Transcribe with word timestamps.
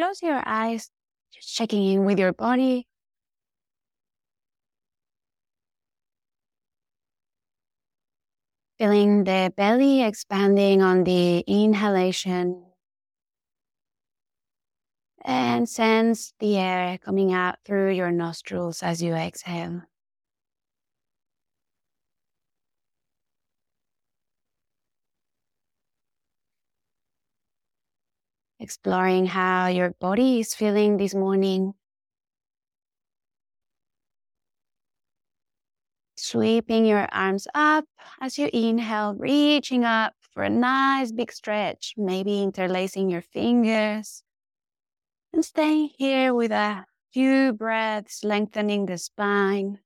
close 0.00 0.22
your 0.22 0.42
eyes, 0.46 0.90
just 1.30 1.54
checking 1.54 1.84
in 1.84 2.06
with 2.06 2.18
your 2.18 2.32
body. 2.32 2.86
Feeling 8.78 9.24
the 9.24 9.52
belly 9.54 10.02
expanding 10.02 10.80
on 10.80 11.04
the 11.04 11.44
inhalation. 11.46 12.64
And 15.22 15.68
sense 15.68 16.32
the 16.40 16.56
air 16.56 16.96
coming 16.96 17.34
out 17.34 17.56
through 17.66 17.90
your 17.90 18.10
nostrils 18.10 18.82
as 18.82 19.02
you 19.02 19.12
exhale. 19.12 19.82
Exploring 28.60 29.24
how 29.24 29.68
your 29.68 29.94
body 30.00 30.40
is 30.40 30.54
feeling 30.54 30.98
this 30.98 31.14
morning. 31.14 31.72
Sweeping 36.18 36.84
your 36.84 37.08
arms 37.10 37.48
up 37.54 37.86
as 38.20 38.36
you 38.36 38.50
inhale, 38.52 39.14
reaching 39.14 39.84
up 39.84 40.12
for 40.34 40.42
a 40.42 40.50
nice 40.50 41.10
big 41.10 41.32
stretch, 41.32 41.94
maybe 41.96 42.42
interlacing 42.42 43.08
your 43.08 43.22
fingers. 43.22 44.22
And 45.32 45.42
staying 45.42 45.92
here 45.96 46.34
with 46.34 46.52
a 46.52 46.84
few 47.14 47.54
breaths, 47.54 48.22
lengthening 48.24 48.84
the 48.84 48.98
spine. 48.98 49.78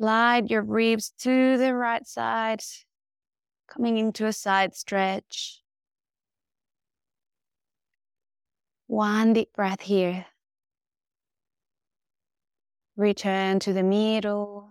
Slide 0.00 0.50
your 0.50 0.62
ribs 0.62 1.12
to 1.18 1.58
the 1.58 1.74
right 1.74 2.06
side, 2.06 2.62
coming 3.68 3.98
into 3.98 4.24
a 4.24 4.32
side 4.32 4.74
stretch. 4.74 5.60
One 8.86 9.34
deep 9.34 9.52
breath 9.52 9.82
here. 9.82 10.24
Return 12.96 13.58
to 13.58 13.74
the 13.74 13.82
middle. 13.82 14.70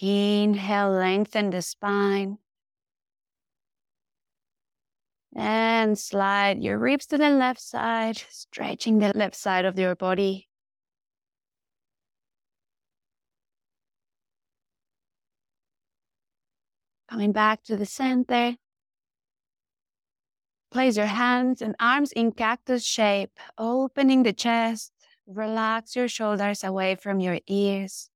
Inhale, 0.00 0.90
lengthen 0.92 1.50
the 1.50 1.60
spine. 1.60 2.38
And 5.34 5.98
slide 5.98 6.62
your 6.62 6.78
ribs 6.78 7.06
to 7.06 7.18
the 7.18 7.30
left 7.30 7.60
side, 7.60 8.18
stretching 8.30 9.00
the 9.00 9.12
left 9.16 9.34
side 9.34 9.64
of 9.64 9.76
your 9.76 9.96
body. 9.96 10.46
Coming 17.14 17.30
back 17.30 17.62
to 17.66 17.76
the 17.76 17.86
center. 17.86 18.56
Place 20.72 20.96
your 20.96 21.06
hands 21.06 21.62
and 21.62 21.76
arms 21.78 22.10
in 22.10 22.32
cactus 22.32 22.84
shape, 22.84 23.38
opening 23.56 24.24
the 24.24 24.32
chest. 24.32 24.90
Relax 25.28 25.94
your 25.94 26.08
shoulders 26.08 26.64
away 26.64 26.96
from 26.96 27.20
your 27.20 27.38
ears. 27.46 28.10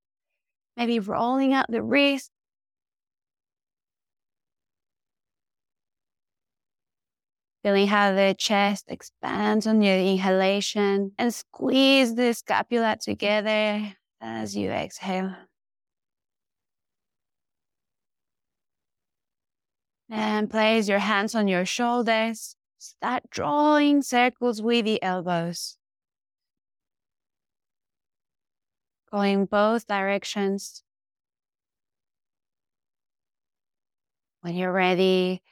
Maybe 0.76 0.98
rolling 0.98 1.52
out 1.52 1.66
the 1.68 1.80
wrist. 1.80 2.32
Feeling 7.62 7.86
how 7.86 8.14
the 8.16 8.34
chest 8.36 8.86
expands 8.88 9.68
on 9.68 9.80
your 9.80 9.94
inhalation 9.94 11.12
and 11.18 11.32
squeeze 11.32 12.16
the 12.16 12.32
scapula 12.32 12.96
together 13.00 13.94
as 14.20 14.56
you 14.56 14.72
exhale. 14.72 15.36
And 20.10 20.48
place 20.48 20.88
your 20.88 21.00
hands 21.00 21.34
on 21.34 21.48
your 21.48 21.66
shoulders. 21.66 22.56
Start 22.78 23.24
drawing 23.30 24.02
circles 24.02 24.62
with 24.62 24.84
the 24.84 25.02
elbows. 25.02 25.76
Going 29.10 29.46
both 29.46 29.86
directions. 29.86 30.82
When 34.40 34.54
you're 34.54 34.72
ready, 34.72 35.42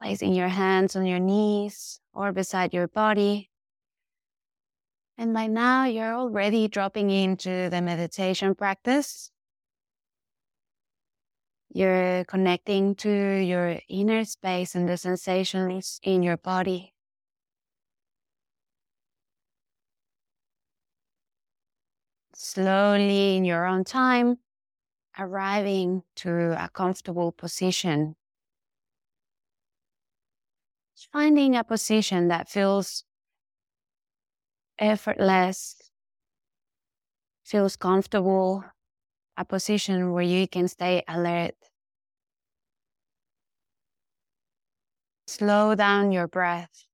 placing 0.00 0.32
your 0.34 0.48
hands 0.48 0.94
on 0.94 1.04
your 1.04 1.18
knees 1.18 2.00
or 2.14 2.32
beside 2.32 2.72
your 2.72 2.88
body. 2.88 3.50
And 5.18 5.34
by 5.34 5.48
now, 5.48 5.84
you're 5.84 6.14
already 6.14 6.68
dropping 6.68 7.10
into 7.10 7.68
the 7.70 7.82
meditation 7.82 8.54
practice. 8.54 9.32
You're 11.70 12.24
connecting 12.24 12.94
to 12.96 13.10
your 13.10 13.78
inner 13.88 14.24
space 14.24 14.74
and 14.74 14.88
the 14.88 14.96
sensations 14.96 16.00
in 16.02 16.22
your 16.22 16.36
body. 16.38 16.94
Slowly, 22.34 23.36
in 23.36 23.44
your 23.44 23.66
own 23.66 23.84
time, 23.84 24.38
arriving 25.18 26.04
to 26.16 26.52
a 26.62 26.68
comfortable 26.68 27.32
position. 27.32 28.16
Finding 31.12 31.56
a 31.56 31.64
position 31.64 32.28
that 32.28 32.48
feels 32.48 33.04
effortless, 34.78 35.90
feels 37.44 37.76
comfortable, 37.76 38.64
a 39.38 39.44
position 39.44 40.12
where 40.12 40.24
you 40.24 40.48
can 40.48 40.68
stay 40.68 41.02
alert. 41.08 41.54
Slow 45.28 45.74
down 45.74 46.12
your 46.12 46.26
breath. 46.26 46.84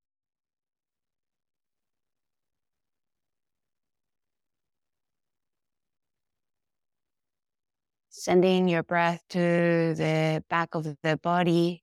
Sending 8.10 8.68
your 8.68 8.82
breath 8.82 9.24
to 9.30 9.38
the 9.38 10.44
back 10.48 10.74
of 10.74 10.84
the 11.02 11.16
body. 11.22 11.82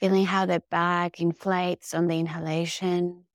Feeling 0.00 0.26
how 0.26 0.46
the 0.46 0.62
back 0.70 1.20
inflates 1.20 1.94
on 1.94 2.06
the 2.08 2.18
inhalation. 2.18 3.25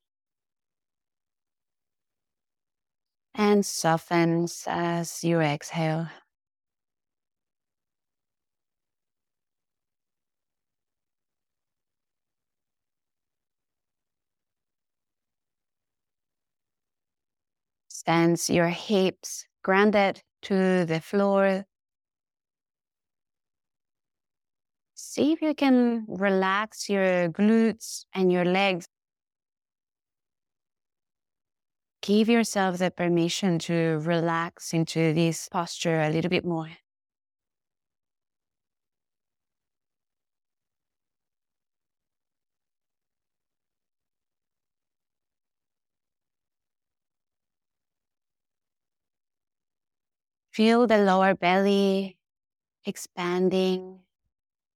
And 3.36 3.66
softens 3.66 4.64
as 4.68 5.24
you 5.24 5.40
exhale. 5.42 6.08
Sense 17.90 18.50
your 18.50 18.70
hips 18.70 19.46
grounded 19.62 20.24
to 20.42 20.84
the 20.84 21.00
floor. 21.00 21.68
See 24.96 25.34
if 25.34 25.42
you 25.42 25.54
can 25.54 26.06
relax 26.08 26.88
your 26.88 27.30
glutes 27.30 28.06
and 28.14 28.32
your 28.32 28.46
legs 28.46 28.88
give 32.02 32.30
yourself 32.30 32.78
the 32.78 32.92
permission 32.92 33.60
to 33.60 34.00
relax 34.02 34.74
into 34.74 35.14
this 35.14 35.50
posture 35.50 36.02
a 36.02 36.10
little 36.10 36.30
bit 36.30 36.46
more. 36.46 36.70
Feel 50.52 50.88
the 50.88 50.98
lower 51.00 51.36
belly 51.36 52.18
expanding 52.86 54.02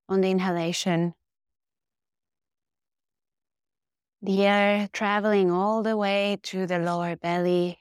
on 0.10 0.22
the 0.22 0.30
inhalation 0.32 1.16
the 4.26 4.46
air 4.46 4.90
traveling 4.92 5.50
all 5.52 5.82
the 5.84 5.96
way 5.96 6.38
to 6.44 6.68
the 6.68 6.80
lower 6.80 7.16
belly, 7.16 7.80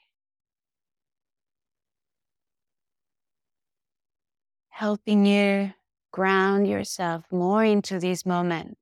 helping 4.69 5.25
you 5.25 5.73
ground 6.13 6.69
yourself 6.69 7.25
more 7.33 7.65
into 7.65 7.99
this 7.99 8.27
moment. 8.27 8.77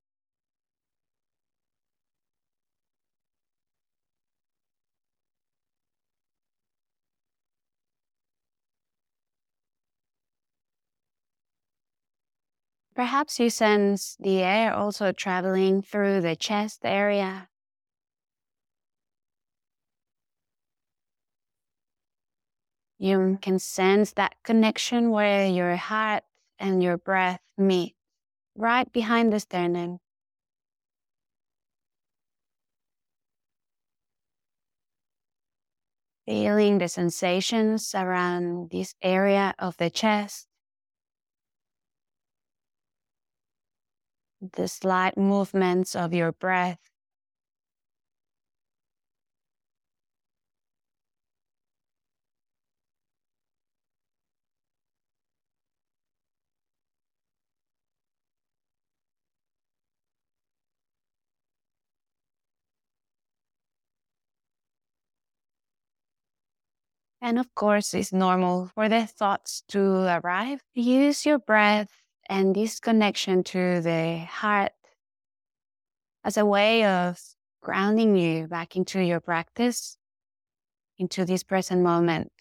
Perhaps 12.95 13.39
you 13.39 13.51
sense 13.51 14.17
the 14.19 14.41
air 14.41 14.73
also 14.73 15.13
traveling 15.13 15.83
through 15.83 16.23
the 16.23 16.35
chest 16.35 16.87
area, 16.87 17.51
You 23.03 23.37
can 23.43 23.59
sense 23.59 24.13
that 24.13 24.37
connection 24.45 25.11
where 25.11 25.49
your 25.49 25.75
heart 25.75 26.23
and 26.61 26.81
your 26.81 26.97
breath 26.97 27.41
meet, 27.59 27.97
right 28.55 28.93
behind 28.93 29.33
the 29.33 29.41
sternum. 29.41 29.99
Feeling 36.27 36.79
the 36.79 36.87
sensations 36.87 37.93
around 37.93 38.71
this 38.71 38.95
area 39.03 39.53
of 39.59 39.77
the 39.79 39.91
chest. 39.91 40.47
The 44.41 44.69
slight 44.69 45.19
movements 45.19 45.97
of 45.97 46.15
your 46.15 46.31
breath. 46.31 46.92
And 67.23 67.39
of 67.39 67.55
course, 67.55 67.95
it's 67.95 68.13
normal 68.13 68.73
for 68.75 68.89
the 68.89 69.07
thoughts 69.07 69.63
to 69.69 69.81
arrive. 69.81 70.61
Use 70.75 71.25
your 71.25 71.39
breath 71.39 71.89
and 72.29 72.53
this 72.53 72.81
connection 72.81 73.45
to 73.45 73.81
the 73.81 74.27
heart 74.29 74.73
as 76.25 76.37
a 76.37 76.45
way 76.45 76.85
of 76.85 77.21
grounding 77.63 78.17
you 78.17 78.49
back 78.49 78.75
into 78.75 79.01
your 79.01 79.21
practice, 79.21 79.97
into 80.99 81.25
this 81.25 81.45
present 81.45 81.83
moment. 81.83 82.33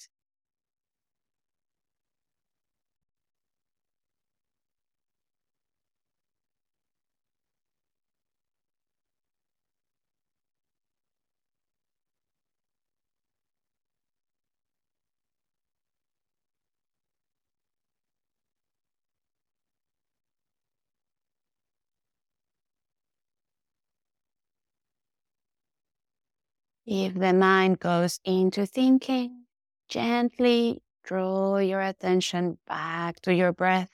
If 26.94 27.14
the 27.14 27.32
mind 27.32 27.80
goes 27.80 28.20
into 28.26 28.66
thinking, 28.66 29.46
gently 29.88 30.84
draw 31.06 31.56
your 31.56 31.80
attention 31.80 32.58
back 32.68 33.22
to 33.22 33.34
your 33.34 33.54
breath, 33.54 33.92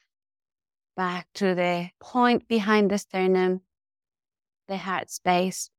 back 0.95 1.27
to 1.35 1.53
the 1.53 1.91
point 1.99 2.47
behind 2.47 2.89
the 2.89 2.97
sternum, 2.97 3.61
the 4.67 4.77
heart 4.77 5.11
space. 5.11 5.69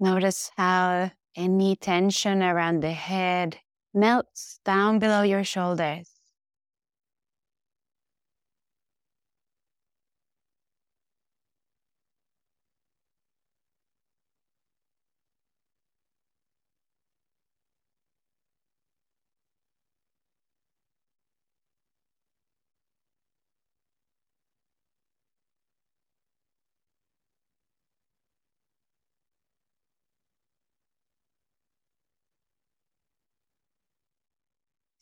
Notice 0.00 0.50
how 0.56 1.12
any 1.36 1.76
tension 1.76 2.42
around 2.42 2.80
the 2.80 2.90
head 2.90 3.60
melts 3.94 4.58
down 4.64 4.98
below 4.98 5.22
your 5.22 5.44
shoulders. 5.44 6.17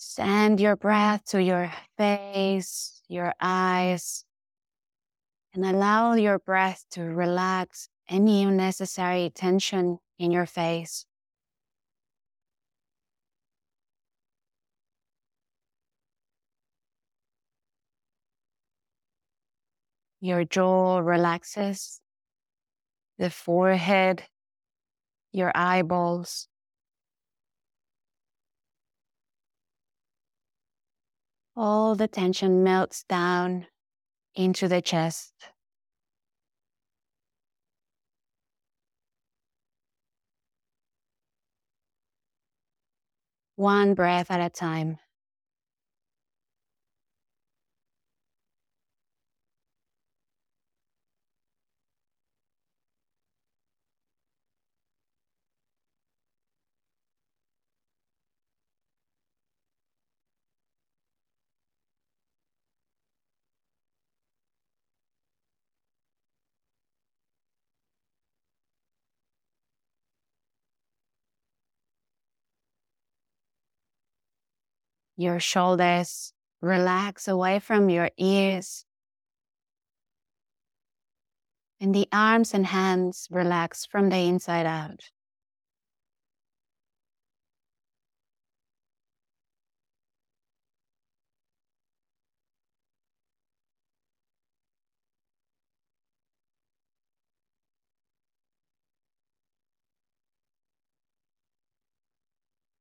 Send 0.08 0.60
your 0.60 0.76
breath 0.76 1.24
to 1.26 1.42
your 1.42 1.72
face, 1.98 3.02
your 3.08 3.34
eyes, 3.40 4.24
and 5.52 5.64
allow 5.64 6.14
your 6.14 6.38
breath 6.38 6.84
to 6.92 7.02
relax 7.02 7.88
any 8.08 8.44
unnecessary 8.44 9.30
tension 9.34 9.98
in 10.16 10.30
your 10.30 10.46
face. 10.46 11.06
Your 20.20 20.44
jaw 20.44 21.00
relaxes, 21.00 22.00
the 23.18 23.28
forehead, 23.28 24.22
your 25.32 25.50
eyeballs, 25.54 26.48
all 31.56 31.94
the 31.94 32.08
tension 32.08 32.62
melts 32.62 33.04
down 33.04 33.66
into 34.34 34.68
the 34.68 34.82
chest. 34.82 35.32
One 43.56 43.94
breath 43.94 44.30
at 44.30 44.40
a 44.40 44.50
time. 44.50 44.98
Your 75.16 75.40
shoulders 75.40 76.32
relax 76.60 77.28
away 77.28 77.58
from 77.58 77.88
your 77.88 78.10
ears. 78.18 78.84
And 81.80 81.94
the 81.94 82.08
arms 82.12 82.54
and 82.54 82.66
hands 82.66 83.28
relax 83.30 83.86
from 83.86 84.08
the 84.08 84.18
inside 84.18 84.66
out. 84.66 85.10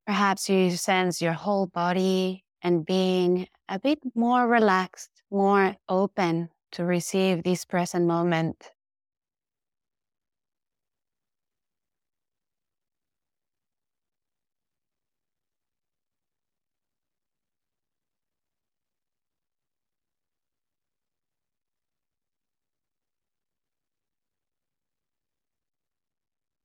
Perhaps 0.06 0.48
you 0.48 0.70
sense 0.76 1.20
your 1.20 1.32
whole 1.34 1.66
body 1.66 2.44
and 2.62 2.86
being 2.86 3.48
a 3.68 3.78
bit 3.78 3.98
more 4.14 4.46
relaxed, 4.48 5.10
more 5.30 5.76
open 5.88 6.50
to 6.72 6.84
receive 6.84 7.42
this 7.42 7.64
present 7.64 8.06
moment. 8.06 8.70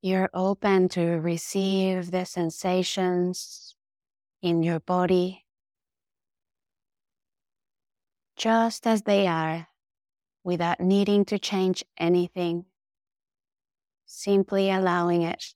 You're 0.02 0.32
open 0.34 0.90
to 0.90 1.02
receive 1.20 2.10
the 2.10 2.26
sensations 2.26 3.76
in 4.42 4.64
your 4.64 4.80
body 4.80 5.46
just 8.36 8.88
as 8.88 9.04
they 9.04 9.28
are 9.28 9.68
without 10.44 10.80
needing 10.80 11.24
to 11.26 11.38
change 11.38 11.84
anything, 12.00 12.66
simply 14.06 14.72
allowing 14.72 15.22
it. 15.22 15.54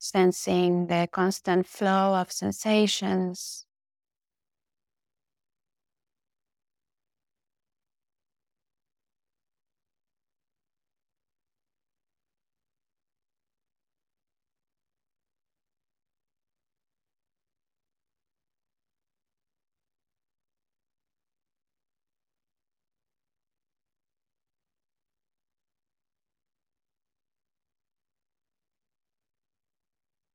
Sensing 0.00 0.88
the 0.88 1.08
constant 1.12 1.66
flow 1.68 2.16
of 2.16 2.32
sensations. 2.32 3.66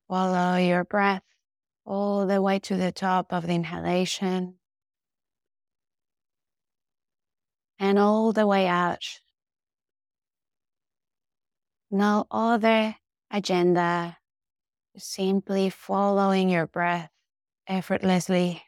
Follow 0.08 0.58
your 0.58 0.84
breath 0.84 1.24
all 1.86 2.26
the 2.26 2.42
way 2.42 2.60
to 2.60 2.76
the 2.76 2.92
top 2.92 3.34
of 3.34 3.48
the 3.48 3.54
inhalation 3.54 4.56
and 7.80 8.00
all 8.00 8.32
the 8.32 8.48
way 8.48 8.68
out. 8.68 9.04
No 11.92 12.26
other 12.30 12.96
agenda, 13.32 14.18
simply 14.98 15.70
following 15.70 16.50
your 16.50 16.68
breath 16.68 17.10
effortlessly. 17.68 18.64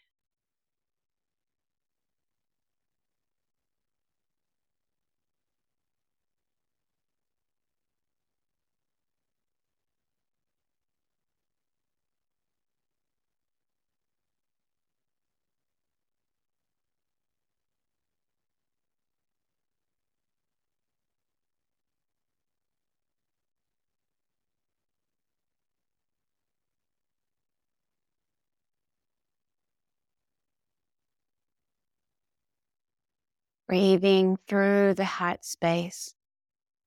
Breathing 33.67 34.38
through 34.47 34.95
the 34.95 35.05
heart 35.05 35.45
space. 35.45 36.13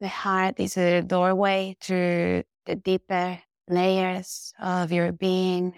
The 0.01 0.09
heart 0.09 0.57
is 0.61 0.77
a 0.77 1.03
doorway 1.03 1.77
to 1.83 2.45
the 2.67 2.77
deeper 2.77 3.41
layers 3.69 4.55
of 4.61 4.93
your 4.93 5.13
being. 5.13 5.75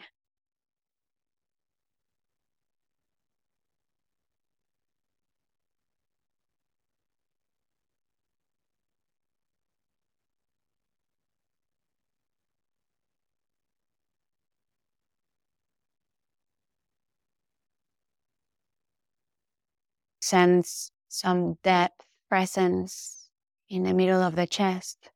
Sense 20.21 20.92
some 21.13 21.59
depth, 21.63 22.07
presence 22.31 23.29
in 23.69 23.83
the 23.83 23.93
middle 23.93 24.23
of 24.23 24.35
the 24.35 24.47
chest, 24.47 25.11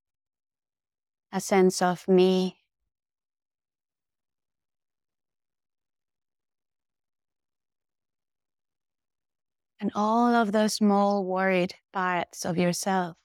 a 1.32 1.40
sense 1.40 1.80
of 1.80 2.06
me. 2.06 2.58
And 9.80 9.90
all 9.94 10.34
of 10.34 10.52
those 10.52 10.74
small 10.74 11.24
worried 11.24 11.74
parts 11.94 12.44
of 12.44 12.58
yourself 12.58 13.16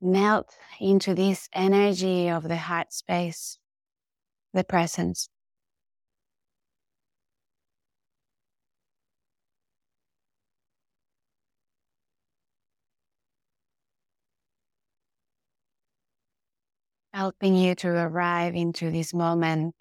melt 0.00 0.56
into 0.80 1.14
this 1.14 1.48
energy 1.52 2.28
of 2.28 2.48
the 2.48 2.56
heart 2.56 2.92
space, 2.92 3.58
the 4.52 4.64
presence. 4.64 5.28
Helping 17.16 17.56
you 17.56 17.74
to 17.74 17.88
arrive 17.88 18.54
into 18.54 18.92
this 18.92 19.12
moment, 19.12 19.74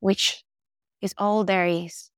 which 0.00 0.44
is 1.02 1.14
all 1.18 1.44
there 1.44 1.66
is. 1.66 2.09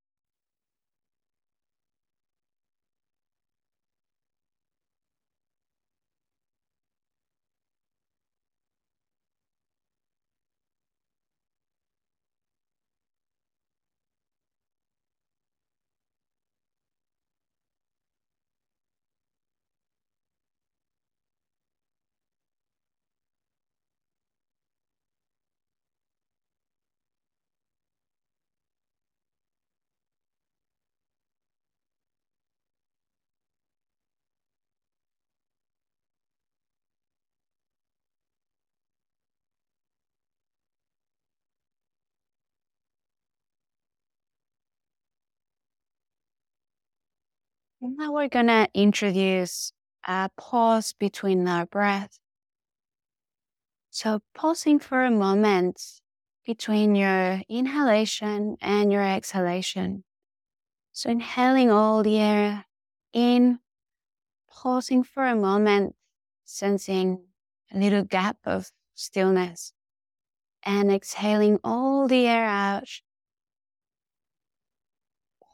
Now 47.84 48.12
we're 48.12 48.28
going 48.28 48.46
to 48.46 48.68
introduce 48.74 49.72
a 50.06 50.30
pause 50.36 50.92
between 50.92 51.48
our 51.48 51.66
breath. 51.66 52.20
So, 53.90 54.20
pausing 54.36 54.78
for 54.78 55.04
a 55.04 55.10
moment 55.10 56.00
between 56.46 56.94
your 56.94 57.42
inhalation 57.48 58.56
and 58.60 58.92
your 58.92 59.02
exhalation. 59.02 60.04
So, 60.92 61.10
inhaling 61.10 61.72
all 61.72 62.04
the 62.04 62.18
air 62.18 62.66
in, 63.12 63.58
pausing 64.48 65.02
for 65.02 65.26
a 65.26 65.34
moment, 65.34 65.96
sensing 66.44 67.24
a 67.74 67.78
little 67.78 68.04
gap 68.04 68.36
of 68.44 68.70
stillness, 68.94 69.72
and 70.62 70.92
exhaling 70.92 71.58
all 71.64 72.06
the 72.06 72.28
air 72.28 72.44
out 72.44 72.88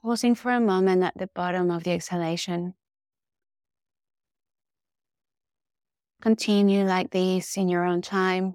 pausing 0.09 0.35
for 0.35 0.51
a 0.53 0.59
moment 0.59 1.03
at 1.03 1.13
the 1.19 1.27
bottom 1.35 1.71
of 1.71 1.85
the 1.85 1.93
exhalation. 1.93 2.73
Continue 6.23 6.87
like 6.87 7.11
this 7.11 7.59
in 7.59 7.69
your 7.69 7.85
own 7.85 8.01
time. 8.01 8.55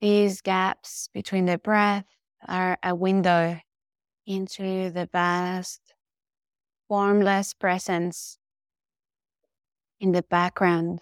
These 0.00 0.40
gaps 0.40 1.10
between 1.12 1.44
the 1.44 1.58
breath 1.58 2.06
are 2.48 2.78
a 2.82 2.94
window 2.94 3.60
into 4.26 4.90
the 4.90 5.06
vast, 5.12 5.82
formless 6.88 7.52
presence 7.52 8.38
in 10.00 10.12
the 10.12 10.22
background. 10.22 11.00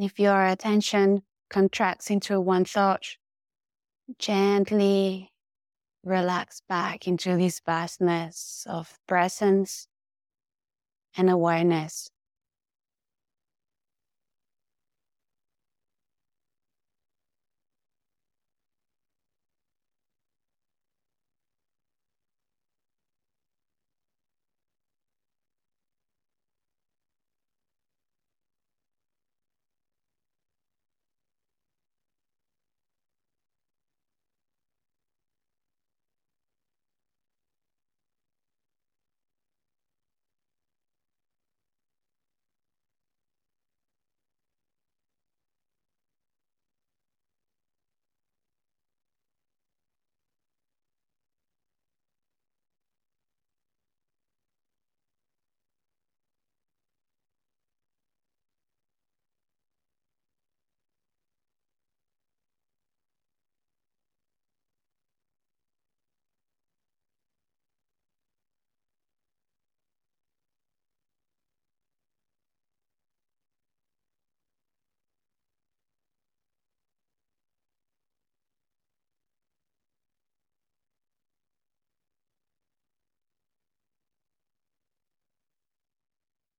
If 0.00 0.20
your 0.20 0.46
attention 0.46 1.24
contracts 1.50 2.08
into 2.08 2.40
one 2.40 2.64
thought, 2.64 3.16
gently 4.16 5.32
relax 6.04 6.62
back 6.68 7.08
into 7.08 7.36
this 7.36 7.60
vastness 7.66 8.64
of 8.70 8.96
presence 9.08 9.88
and 11.16 11.28
awareness. 11.28 12.10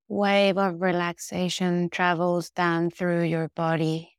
Wave 0.09 0.57
of 0.57 0.81
relaxation 0.81 1.89
travels 1.89 2.49
down 2.49 2.89
through 2.89 3.23
your 3.23 3.47
body. 3.47 4.17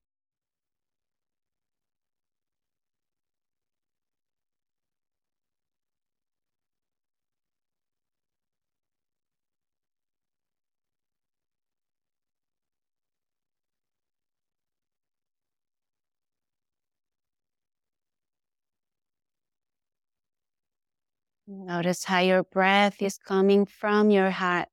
Notice 21.47 22.05
how 22.05 22.21
your 22.21 22.45
breath 22.45 23.03
is 23.03 23.19
coming 23.19 23.67
from 23.67 24.11
your 24.11 24.31
heart. 24.31 24.69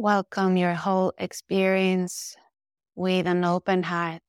Welcome 0.00 0.56
your 0.56 0.74
whole 0.74 1.12
experience 1.16 2.36
with 2.96 3.26
an 3.26 3.44
open 3.44 3.84
heart. 3.84 4.22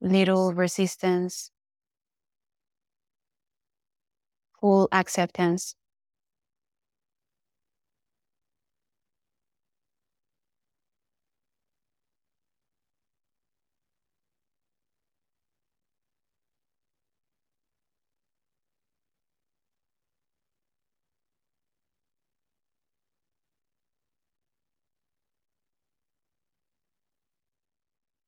Little 0.00 0.52
resistance, 0.54 1.50
full 4.60 4.88
acceptance. 4.90 5.76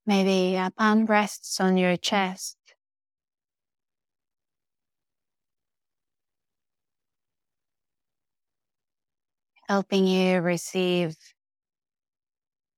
Maybe 0.07 0.57
a 0.57 0.71
palm 0.71 1.05
rests 1.05 1.61
on 1.61 1.77
your 1.77 1.99
chest. 1.99 2.57
Helping 9.69 10.07
you 10.09 10.40
receive 10.40 11.16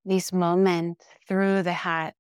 this 0.05 0.33
moment 0.33 1.01
through 1.29 1.63
the 1.63 1.73
heart. 1.73 2.15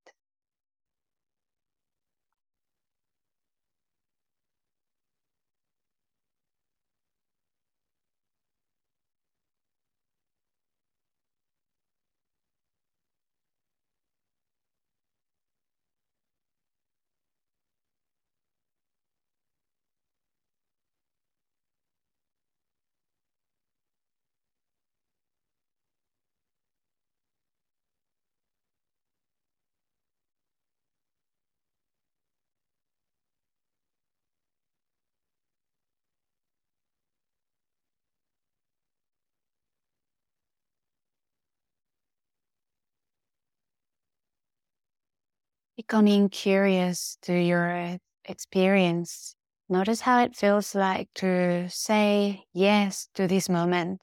Becoming 45.78 46.28
curious 46.28 47.16
to 47.22 47.32
your 47.34 47.70
eh, 47.70 47.98
experience. 48.26 49.34
Notice 49.70 50.02
how 50.02 50.22
it 50.24 50.36
feels 50.36 50.74
like 50.74 51.08
to 51.14 51.70
say 51.70 52.44
yes 52.52 53.08
to 53.14 53.26
this 53.28 53.48
moment. 53.48 54.02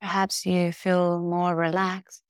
Perhaps 0.00 0.46
you 0.46 0.70
feel 0.70 1.18
more 1.20 1.56
relaxed. 1.56 2.22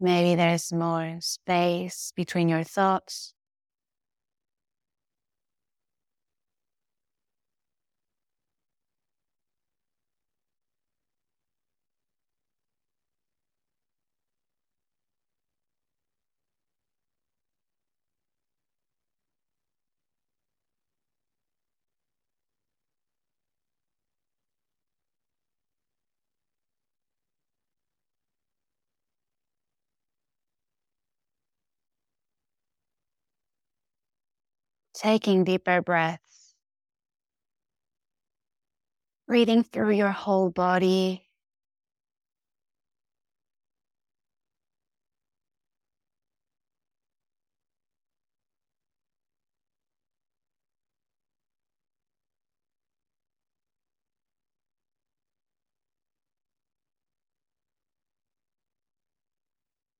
Maybe 0.00 0.34
there's 0.34 0.72
more 0.72 1.18
space 1.20 2.12
between 2.16 2.48
your 2.48 2.64
thoughts. 2.64 3.34
Taking 35.00 35.42
deeper 35.42 35.82
breaths. 35.82 36.54
Breathing 39.26 39.62
through 39.62 39.92
your 39.92 40.10
whole 40.10 40.50
body. 40.50 41.26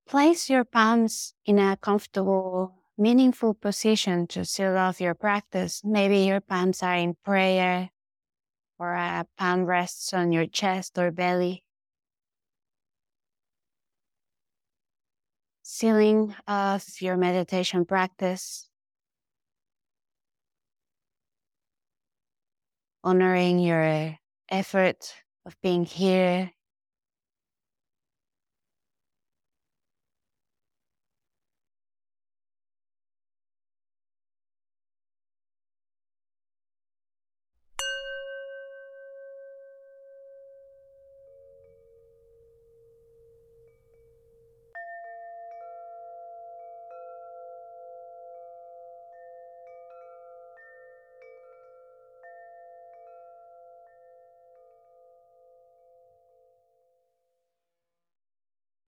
Place 0.07 0.51
your 0.51 0.65
palms 0.65 1.33
in 1.47 1.59
a 1.59 1.75
comfortable, 1.79 2.80
meaningful 3.01 3.55
position 3.55 4.27
to 4.27 4.45
seal 4.45 4.77
off 4.77 5.01
your 5.01 5.15
practice. 5.15 5.81
Maybe 5.83 6.19
your 6.19 6.41
palms 6.41 6.83
are 6.83 6.97
in 6.97 7.17
prayer 7.25 7.89
or 8.79 8.93
a 8.93 9.27
palm 9.39 9.65
rests 9.65 10.13
on 10.13 10.33
your 10.33 10.47
chest 10.47 10.99
or 10.99 11.11
belly. 11.11 11.65
Sealing 15.63 16.35
off 16.47 17.01
your 17.01 17.17
meditation 17.17 17.87
practice. 17.87 18.69
Honoring 23.03 23.61
your 23.61 24.19
effort 24.51 25.15
of 25.47 25.57
being 25.63 25.87
here 25.87 26.53